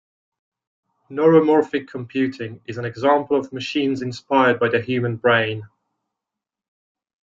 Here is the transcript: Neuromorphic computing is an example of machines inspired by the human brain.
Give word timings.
Neuromorphic 1.11 1.87
computing 1.87 2.59
is 2.65 2.79
an 2.79 2.85
example 2.85 3.37
of 3.37 3.53
machines 3.53 4.01
inspired 4.01 4.59
by 4.59 4.67
the 4.67 4.81
human 4.81 5.15
brain. 5.15 5.67